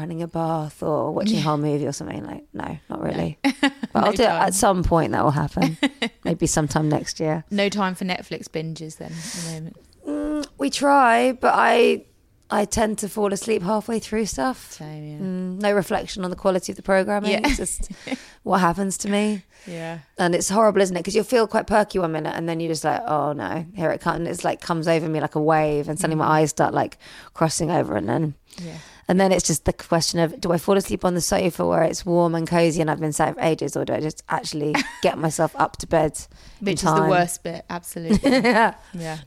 [0.00, 3.72] running a bath or watching a whole movie or something like no not really but
[3.94, 5.76] i'll No do it at some point that will happen
[6.24, 9.76] maybe sometime next year No time for Netflix binges then at the moment.
[10.08, 12.04] Mm, we try, but I
[12.52, 14.72] I tend to fall asleep halfway through stuff.
[14.72, 15.18] Same, yeah.
[15.18, 17.30] Mm, no reflection on the quality of the programming.
[17.32, 17.40] Yeah.
[17.44, 17.90] It's just
[18.42, 19.98] what happens to me, Yeah.
[20.18, 21.00] and it's horrible, isn't it?
[21.00, 23.90] Because you'll feel quite perky one minute, and then you're just like, oh no, here
[23.90, 24.16] it comes.
[24.18, 26.98] And it's like comes over me like a wave, and suddenly my eyes start like
[27.34, 28.78] crossing over, and then Yeah.
[29.10, 31.82] And then it's just the question of do I fall asleep on the sofa where
[31.82, 34.72] it's warm and cozy and I've been sat for ages, or do I just actually
[35.02, 36.12] get myself up to bed?
[36.60, 38.30] in Which is the worst bit, absolutely.
[38.30, 38.74] yeah.
[38.94, 39.18] Yeah.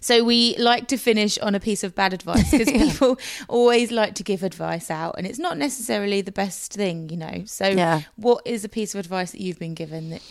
[0.00, 4.14] So we like to finish on a piece of bad advice because people always like
[4.14, 7.42] to give advice out, and it's not necessarily the best thing, you know.
[7.44, 8.00] So, Yeah.
[8.16, 10.22] what is a piece of advice that you've been given that?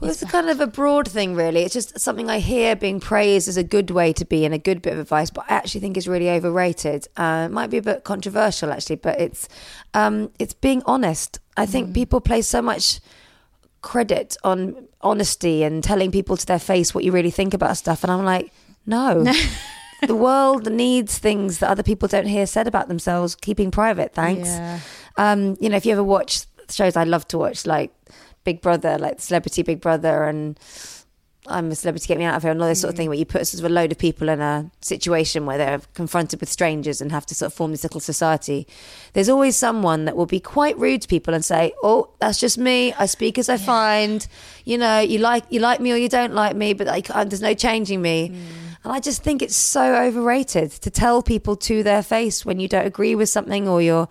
[0.00, 1.62] Well, it's a kind of a broad thing, really.
[1.62, 4.58] It's just something I hear being praised as a good way to be and a
[4.58, 7.08] good bit of advice, but I actually think is really overrated.
[7.16, 9.48] Uh, it might be a bit controversial, actually, but it's
[9.94, 11.40] um, it's being honest.
[11.56, 13.00] I think people place so much
[13.82, 18.04] credit on honesty and telling people to their face what you really think about stuff,
[18.04, 18.52] and I'm like,
[18.86, 19.24] no.
[20.06, 24.14] the world needs things that other people don't hear said about themselves, keeping private.
[24.14, 24.78] Thanks Yeah.
[25.16, 27.90] um, you know, if you ever watch shows I love to watch, like
[28.48, 30.58] Big Brother, like Celebrity Big Brother, and
[31.48, 33.18] I'm a celebrity, get me out of here, and all this sort of thing, where
[33.18, 36.48] you put sort of a load of people in a situation where they're confronted with
[36.48, 38.66] strangers and have to sort of form this little society.
[39.12, 42.56] There's always someone that will be quite rude to people and say, "Oh, that's just
[42.56, 42.94] me.
[42.94, 44.26] I speak as I find.
[44.64, 47.42] You know, you like you like me or you don't like me, but uh, there's
[47.42, 48.32] no changing me."
[48.82, 52.68] And I just think it's so overrated to tell people to their face when you
[52.68, 54.08] don't agree with something or you're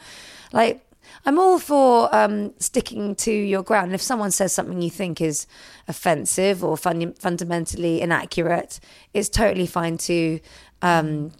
[0.53, 0.86] like,
[1.25, 3.87] I'm all for um, sticking to your ground.
[3.87, 5.45] And if someone says something you think is
[5.87, 8.79] offensive or fun- fundamentally inaccurate,
[9.13, 10.39] it's totally fine to.
[10.81, 11.31] Um,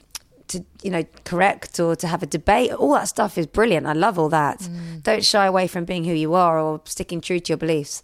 [0.47, 3.91] to you know correct or to have a debate all that stuff is brilliant i
[3.91, 4.65] love all that
[5.03, 8.01] don't shy away from being who you are or sticking true to your beliefs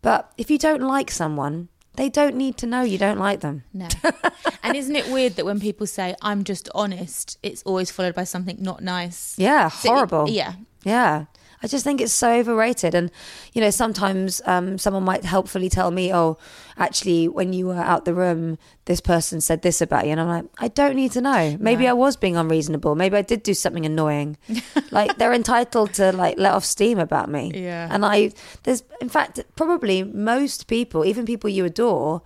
[0.00, 3.62] but if you don't like someone they don't need to know you don't like them
[3.74, 3.88] No.
[4.62, 8.24] and isn't it weird that when people say, I'm just honest, it's always followed by
[8.24, 9.34] something not nice?
[9.36, 10.54] yeah So- horrible yeah.
[10.84, 11.26] Yeah.
[11.62, 12.94] I just think it's so overrated.
[12.94, 13.10] And,
[13.52, 16.36] you know, sometimes um, someone might helpfully tell me, oh,
[16.76, 20.10] actually, when you were out the room, this person said this about you.
[20.10, 21.56] And I'm like, I don't need to know.
[21.60, 21.90] Maybe No.
[21.90, 22.96] I was being unreasonable.
[22.96, 24.38] Maybe I did do something annoying.
[24.90, 27.52] like, they're entitled to, like, let off steam about me.
[27.54, 27.86] Yeah.
[27.90, 28.32] And I,
[28.64, 32.22] there's, in fact, probably most people, even people you adore,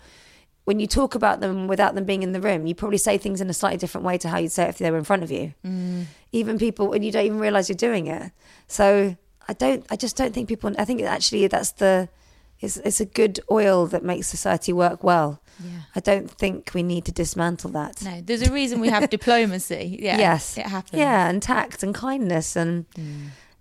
[0.67, 3.41] when you talk about them without them being in the room, you probably say things
[3.41, 5.23] in a slightly different way to how you'd say it if they were in front
[5.23, 5.55] of you.
[6.33, 8.33] Even people, and you don't even realize you're doing it.
[8.67, 9.17] So
[9.49, 12.09] I don't, I just don't think people, I think actually that's the,
[12.59, 15.41] it's, it's a good oil that makes society work well.
[15.63, 15.83] Yeah.
[15.95, 18.03] I don't think we need to dismantle that.
[18.03, 19.99] No, there's a reason we have diplomacy.
[20.03, 20.19] Yeah.
[20.19, 20.59] Yes.
[20.59, 20.99] It happens.
[20.99, 22.57] Yeah, and tact and kindness.
[22.57, 22.87] And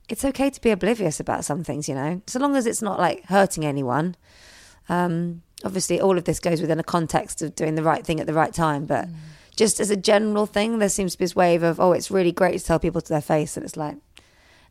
[0.10, 2.98] it's okay to be oblivious about some things, you know, so long as it's not
[2.98, 4.16] like hurting anyone.
[4.90, 8.28] Um, obviously, all of this goes within a context of doing the right thing at
[8.28, 8.86] the right time.
[8.86, 9.08] But
[9.56, 12.32] just as a general thing, there seems to be this wave of, oh, it's really
[12.32, 13.56] great to tell people to their face.
[13.56, 13.96] And it's like,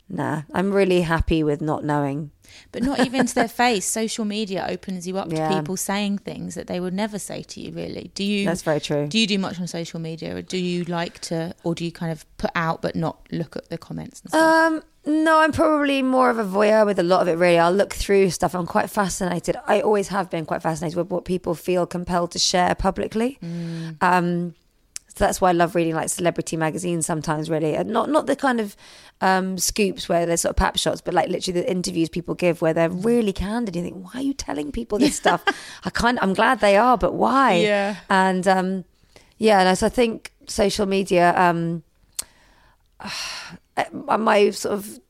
[0.08, 2.30] nah, I'm really happy with not knowing.
[2.70, 3.86] But not even to their face.
[3.86, 5.48] Social media opens you up Yeah.
[5.48, 8.10] to people saying things that they would never say to you, really.
[8.14, 9.06] Do you That's very true.
[9.08, 11.90] do you do much on social media or do you like to or do you
[11.90, 14.42] kind of put out but not look at the comments and stuff?
[14.72, 17.36] Um, no, I'm probably more of a voyeur with a lot of it.
[17.36, 18.54] Really, I'll look through stuff.
[18.54, 19.56] I'm quite fascinated.
[19.66, 23.38] I always have been quite fascinated with what people feel compelled to share publicly.
[24.00, 24.54] Um,
[25.08, 27.48] so that's why I love reading like celebrity magazines sometimes.
[27.50, 28.76] Really, and not not the kind of
[29.20, 32.62] um, scoops where there's sort of pap shots, but like literally the interviews people give
[32.62, 33.76] where they're really candid.
[33.76, 35.44] You think, why are you telling people this stuff?
[35.84, 37.54] I kind, I'm glad they are, but why?
[37.54, 37.96] Yeah.
[38.08, 38.84] and um,
[39.38, 41.34] yeah, and so I think social media.
[41.36, 41.82] Um,
[43.76, 45.00] Uh, my sort of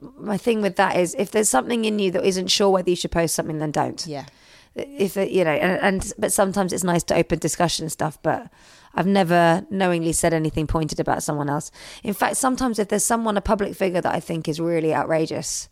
[0.00, 2.96] my thing with that is if there's something in you that isn't sure whether you
[2.96, 4.06] should post something, then don't.
[4.06, 4.26] yeah.
[4.74, 8.18] If it, you know, and, and but sometimes it's nice to open discussion and stuff,
[8.22, 8.50] but.
[8.94, 11.70] I've never knowingly said anything pointed about someone else.
[12.02, 15.68] In fact, sometimes if there's someone, a public figure that I think is really outrageous,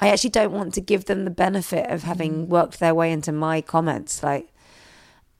[0.00, 2.48] I actually don't want to give them the benefit of having mm.
[2.48, 4.22] worked their way into my comments.
[4.22, 4.48] Like,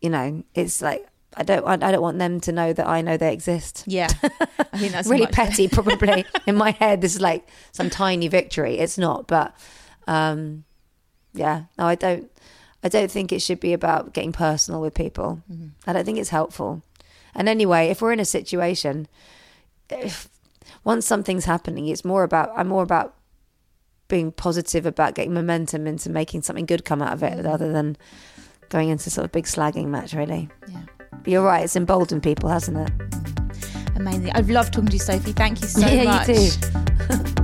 [0.01, 3.16] you know, it's like I don't, I don't want them to know that I know
[3.16, 4.09] they exist Yeah.
[4.73, 8.79] I think that's really petty probably in my head this is like some tiny victory
[8.79, 9.55] it's not but
[10.07, 10.64] um
[11.33, 12.31] yeah no i don't
[12.85, 15.68] i don't think it should be about getting personal with people Mm-hmm.
[15.87, 16.83] i don't think it's helpful
[17.35, 19.07] and anyway if we're in a situation
[19.88, 20.29] if
[20.85, 23.14] once something's happening it's more about i'm more about
[24.09, 27.38] being positive about getting momentum into making something good come out of Mm-hmm.
[27.40, 27.97] it rather than
[28.68, 30.83] going into sort of big slagging match really Yeah.
[31.12, 32.90] But you're right it's emboldened people hasn't it
[33.96, 34.31] Amazing.
[34.35, 35.33] I've loved talking to you, Sophie.
[35.33, 36.27] Thank you so Yeah, you much.
[36.27, 36.48] too.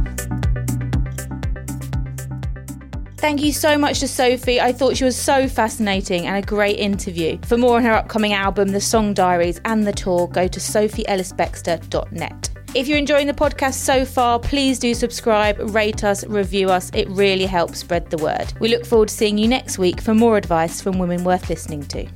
[3.18, 4.60] Thank you so much to Sophie.
[4.60, 7.38] I thought she was so fascinating and a great interview.
[7.44, 12.50] For more on her upcoming album, The Song Diaries, and the tour, go to sophieellisbextor.net.
[12.74, 16.90] If you're enjoying the podcast so far, please do subscribe, rate us, review us.
[16.94, 18.52] It really helps spread the word.
[18.60, 21.82] We look forward to seeing you next week for more advice from women worth listening
[21.88, 22.06] to.